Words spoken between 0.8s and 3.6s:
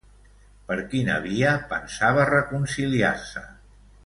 quina via pensava reconciliar-se?